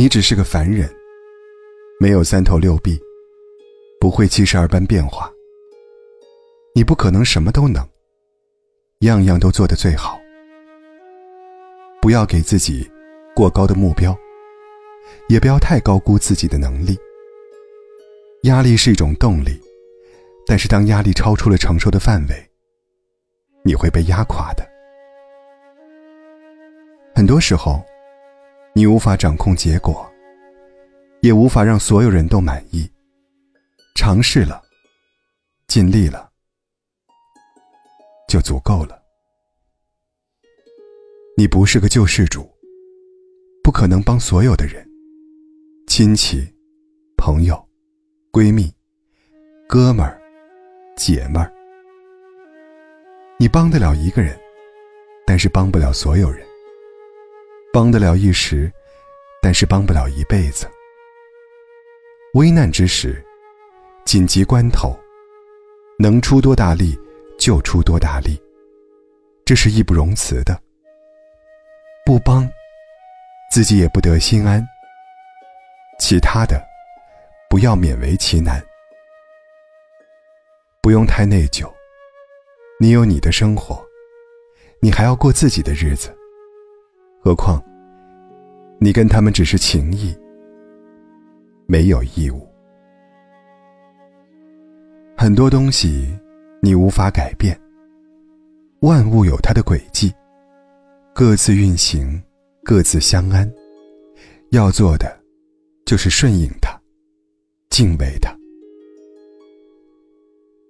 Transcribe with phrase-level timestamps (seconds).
[0.00, 0.90] 你只是个凡人，
[2.00, 2.98] 没有三头六臂，
[4.00, 5.30] 不会七十二般变化。
[6.74, 7.86] 你不可能什么都能，
[9.00, 10.18] 样样都做得最好。
[12.00, 12.90] 不要给自己
[13.36, 14.16] 过高的目标，
[15.28, 16.98] 也不要太高估自己的能力。
[18.44, 19.60] 压力是一种动力，
[20.46, 22.50] 但是当压力超出了承受的范围，
[23.62, 24.66] 你会被压垮的。
[27.14, 27.84] 很多时候，
[28.72, 30.10] 你无法掌控结果，
[31.22, 32.90] 也无法让所有人都满意。
[33.96, 34.62] 尝试了，
[35.66, 36.30] 尽力了，
[38.28, 39.02] 就足够了。
[41.36, 42.48] 你不是个救世主，
[43.62, 44.86] 不可能帮所有的人，
[45.86, 46.46] 亲戚、
[47.16, 47.68] 朋友、
[48.30, 48.72] 闺蜜、
[49.68, 50.20] 哥们儿、
[50.96, 51.52] 姐们儿。
[53.38, 54.38] 你帮得了一个人，
[55.26, 56.46] 但是帮不了所有人。
[57.72, 58.72] 帮得了一时，
[59.40, 60.68] 但是帮不了一辈子。
[62.34, 63.24] 危难之时，
[64.04, 64.98] 紧急关头，
[65.98, 66.98] 能出多大力
[67.38, 68.40] 就出多大力，
[69.44, 70.60] 这是义不容辞的。
[72.04, 72.48] 不帮，
[73.52, 74.66] 自己也不得心安。
[76.00, 76.60] 其他的，
[77.48, 78.60] 不要勉为其难，
[80.80, 81.72] 不用太内疚。
[82.80, 83.84] 你有你的生活，
[84.80, 86.16] 你还要过自己的日子。
[87.22, 87.62] 何况，
[88.78, 90.16] 你跟他们只是情谊，
[91.66, 92.48] 没有义务。
[95.18, 96.18] 很多东西
[96.62, 97.54] 你无法改变，
[98.80, 100.10] 万物有它的轨迹，
[101.14, 102.20] 各自运行，
[102.64, 103.46] 各自相安。
[104.52, 105.20] 要做的，
[105.84, 106.80] 就是顺应它，
[107.68, 108.34] 敬畏它。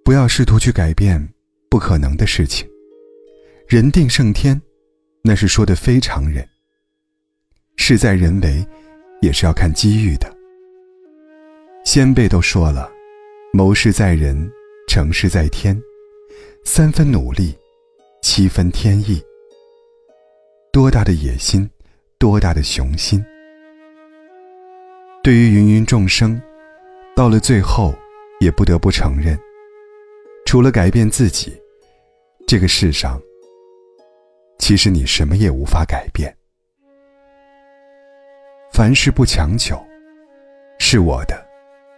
[0.03, 1.25] 不要试图去改变
[1.69, 2.67] 不可能的事情。
[3.69, 4.61] 人定胜天。
[5.23, 6.47] 那是说的非常人，
[7.77, 8.65] 事在人为，
[9.21, 10.35] 也是要看机遇的。
[11.85, 12.91] 先辈都说了，
[13.53, 14.51] 谋事在人，
[14.87, 15.79] 成事在天，
[16.65, 17.55] 三分努力，
[18.23, 19.21] 七分天意。
[20.71, 21.69] 多大的野心，
[22.17, 23.23] 多大的雄心。
[25.23, 26.41] 对于芸芸众生，
[27.15, 27.93] 到了最后，
[28.39, 29.37] 也不得不承认，
[30.45, 31.55] 除了改变自己，
[32.47, 33.21] 这个世上。
[34.61, 36.31] 其实你什么也无法改变，
[38.71, 39.83] 凡事不强求，
[40.77, 41.43] 是我的，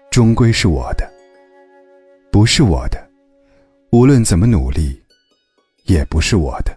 [0.09, 1.05] 终归是我的；
[2.31, 3.05] 不是我的，
[3.91, 4.97] 无论怎么努力，
[5.87, 6.71] 也不是我的。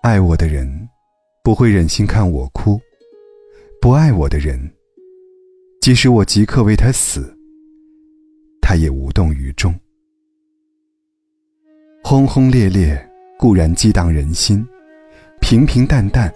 [0.00, 0.88] 爱我的人，
[1.42, 2.78] 不会忍心看我哭；
[3.80, 4.58] 不爱我的人，
[5.80, 7.36] 即使我即刻为他死，
[8.62, 9.74] 他也无动于衷。
[12.04, 12.96] 轰轰烈烈。
[13.38, 14.66] 固然激荡人心，
[15.40, 16.32] 平平淡淡，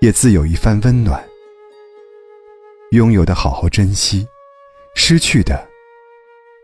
[0.00, 1.22] 也自有一番温暖。
[2.92, 4.26] 拥有的好好珍惜，
[4.94, 5.66] 失去的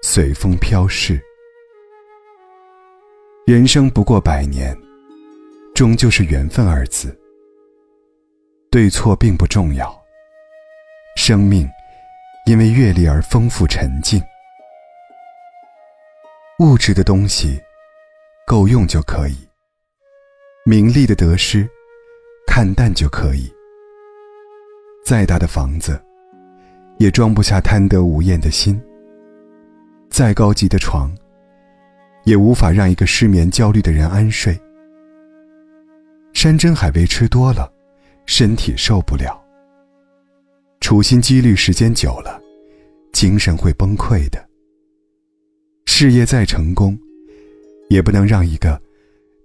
[0.03, 1.21] 随风飘逝。
[3.47, 4.77] 人生不过百年，
[5.75, 7.19] 终究是缘分二字。
[8.71, 9.95] 对错并不重要，
[11.17, 11.67] 生命
[12.45, 14.23] 因为阅历而丰富沉静。
[16.59, 17.59] 物质的东西
[18.47, 19.48] 够用就可以。
[20.69, 21.67] 名利的得失，
[22.47, 23.51] 看淡就可以。
[25.03, 25.99] 再大的房子，
[26.99, 28.79] 也装不下贪得无厌的心；
[30.11, 31.11] 再高级的床，
[32.25, 34.61] 也无法让一个失眠焦虑的人安睡。
[36.35, 37.73] 山珍海味吃多了，
[38.27, 39.43] 身体受不了；
[40.81, 42.39] 处心积虑时间久了，
[43.15, 44.47] 精神会崩溃的。
[45.87, 46.95] 事业再成功，
[47.89, 48.79] 也不能让一个。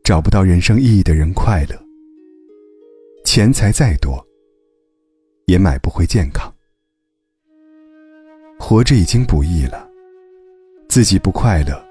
[0.04, 1.82] 找不到人生意义的人快乐，
[3.24, 4.22] 钱财再多，
[5.46, 6.54] 也买不回健康。
[8.60, 9.90] 活着已经不易了，
[10.90, 11.82] 自己不快乐，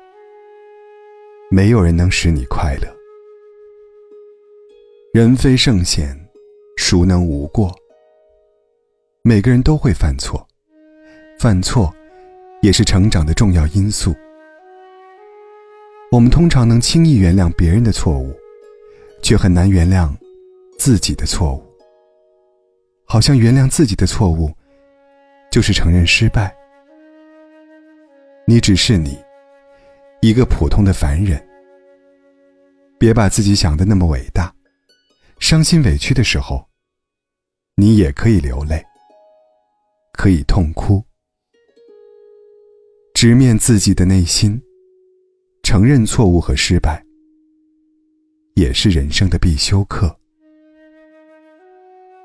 [1.50, 2.88] 没有人能使你快乐。
[5.14, 6.14] 人非圣贤，
[6.76, 7.74] 孰能无过？
[9.22, 10.46] 每个人都会犯错，
[11.38, 11.90] 犯错
[12.60, 14.14] 也是成长的重要因素。
[16.12, 18.38] 我们通常能轻易原谅别人的错误，
[19.22, 20.14] 却很难原谅
[20.78, 21.64] 自己的错误。
[23.06, 24.52] 好像原谅自己的错误，
[25.50, 26.54] 就是承认失败。
[28.46, 29.16] 你只是你，
[30.20, 31.42] 一个普通的凡人。
[32.98, 34.54] 别把自己想的那么伟大。
[35.38, 36.68] 伤心委屈的时候，
[37.74, 38.84] 你也可以流泪，
[40.12, 41.02] 可以痛哭，
[43.14, 44.62] 直面自己的内心。
[45.82, 47.04] 承认错误和失败，
[48.54, 50.16] 也是人生的必修课。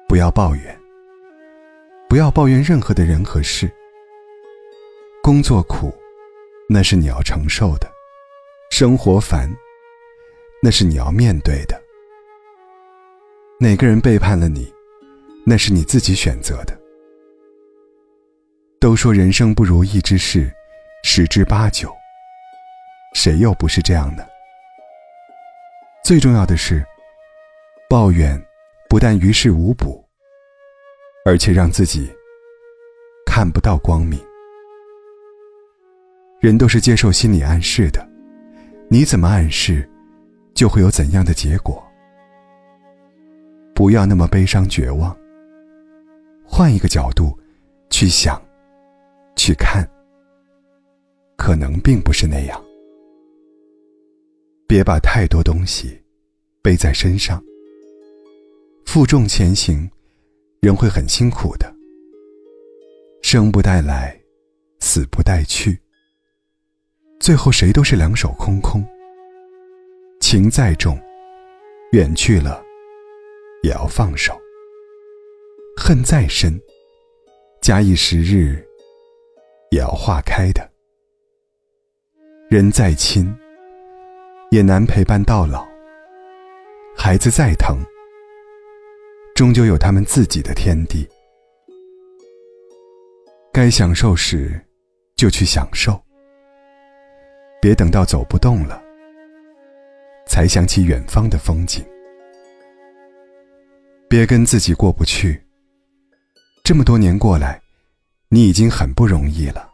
[0.08, 0.80] 不要抱怨，
[2.08, 3.68] 不要抱怨任何的人和事。
[5.24, 5.92] 工作苦，
[6.70, 7.88] 那是你要承受的；
[8.70, 9.50] 生活烦，
[10.62, 11.82] 那是你要面对的。
[13.60, 14.72] 哪个人背叛了你，
[15.44, 16.80] 那是你自己选择的。
[18.80, 20.48] 都说人生不如意之事
[21.04, 21.92] 十之八九，
[23.18, 24.30] 谁又不是这样的？
[26.04, 26.86] 最重要的是，
[27.90, 28.40] 抱怨
[28.88, 30.08] 不但于事无补，
[31.26, 32.16] 而且让自己
[33.26, 34.24] 看不到光明。
[36.40, 38.08] 人都是接受心理暗示的，
[38.88, 39.90] 你怎么暗示，
[40.54, 41.84] 就会有怎样的结果。
[43.74, 45.18] 不要那么悲伤绝望，
[46.46, 47.36] 换一个角度
[47.90, 48.40] 去想。
[49.36, 49.88] 去看，
[51.36, 52.64] 可能并不是那样。
[54.68, 55.98] 别把太多东西
[56.62, 57.42] 背在身上，
[58.86, 59.90] 负重前行，
[60.60, 61.74] 人会很辛苦的。
[63.22, 64.20] 生不带来，
[64.82, 65.80] 死不带去，
[67.18, 68.86] 最后谁都是两手空空。
[70.20, 71.00] 情再重，
[71.94, 72.62] 远去了
[73.64, 74.34] 也要放手；
[75.78, 76.60] 恨再深，
[77.62, 78.62] 假以时日。
[79.70, 80.72] 也要化开的。
[82.50, 83.36] 人再亲，
[84.50, 85.68] 也难陪伴到老。
[86.96, 87.78] 孩子再疼，
[89.36, 91.08] 终究有他们自己的天地。
[93.54, 94.60] 该享受时，
[95.16, 96.02] 就去享受。
[97.62, 98.82] 别等到走不动了，
[100.28, 101.86] 才想起远方的风景。
[104.10, 105.44] 别跟自己过不去。
[106.64, 107.62] 这么多年过来。
[108.30, 109.70] 你已经很不容易了，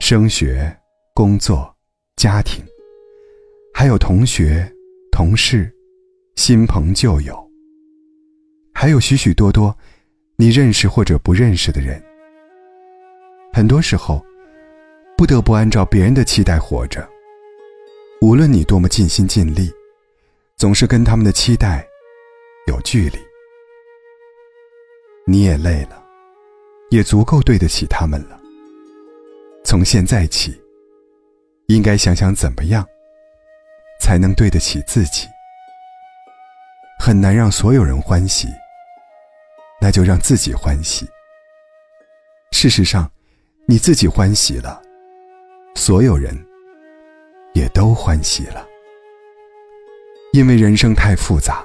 [0.00, 0.76] 升学、
[1.14, 1.72] 工作、
[2.16, 2.64] 家庭，
[3.80, 4.70] 还有同学、
[5.10, 5.72] 同事、
[6.36, 7.50] 新朋旧友，
[8.74, 9.74] 还有许许多多
[10.36, 11.98] 你认识或者不认识的人。
[13.54, 14.22] 很多时候，
[15.16, 17.08] 不得不按照别人的期待活着。
[18.20, 19.72] 无论你多么尽心尽力，
[20.58, 21.82] 总是跟他们的期待
[22.66, 23.18] 有距离，
[25.26, 26.04] 你也累了。
[26.90, 28.38] 也足够对得起他们了。
[29.64, 30.54] 从现在起，
[31.68, 32.86] 应该想想怎么样，
[34.10, 35.28] 才能对得起自己。
[36.98, 38.48] 很难让所有人欢喜，
[39.80, 41.08] 那就让自己欢喜。
[42.50, 43.08] 事实上，
[43.68, 44.82] 你自己欢喜了，
[45.76, 46.36] 所有人
[47.54, 48.66] 也都欢喜了。
[50.32, 51.64] 因为人生太复杂，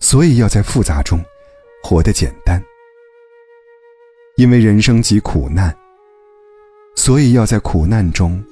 [0.00, 1.22] 所以要在复杂中
[1.82, 2.58] 活得简单。
[4.36, 5.76] 因为人生即苦难，
[6.96, 8.42] 所以要在苦难中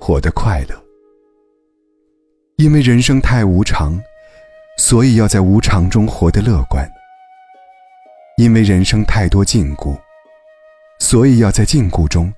[0.00, 0.83] 活得快乐。
[2.64, 4.02] 因为人生太无常，
[4.78, 6.90] 所以要在无常中活得乐观。
[8.38, 9.94] 因为人生太多禁锢，
[10.98, 12.32] 所以要在禁锢中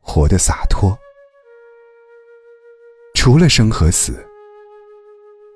[0.00, 0.98] 活得洒脱。
[3.14, 4.26] 除了生和死，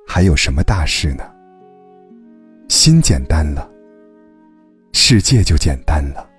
[0.06, 1.28] 还有什么大事呢？
[2.68, 3.68] 心简单了。
[4.92, 6.30] 世界就简单了，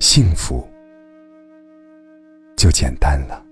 [0.00, 0.66] 幸福
[2.56, 3.44] 就简单了。